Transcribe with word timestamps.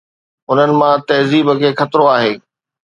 انهن 0.51 0.71
مان 0.79 0.97
تهذيب 1.09 1.47
کي 1.61 1.69
خطرو 1.79 2.05
آهي 2.17 2.33